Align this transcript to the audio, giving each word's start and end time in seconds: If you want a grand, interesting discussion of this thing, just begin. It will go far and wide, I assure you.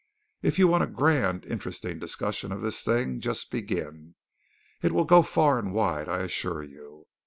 If 0.41 0.57
you 0.57 0.67
want 0.67 0.83
a 0.83 0.87
grand, 0.87 1.45
interesting 1.45 1.99
discussion 1.99 2.51
of 2.51 2.63
this 2.63 2.83
thing, 2.83 3.19
just 3.19 3.51
begin. 3.51 4.15
It 4.81 4.93
will 4.93 5.05
go 5.05 5.21
far 5.21 5.59
and 5.59 5.71
wide, 5.71 6.09
I 6.09 6.21
assure 6.23 6.63
you. 6.63 7.05